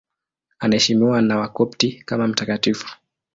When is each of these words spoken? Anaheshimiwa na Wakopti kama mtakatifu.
Anaheshimiwa 0.59 1.21
na 1.21 1.37
Wakopti 1.37 1.91
kama 2.05 2.27
mtakatifu. 2.27 2.97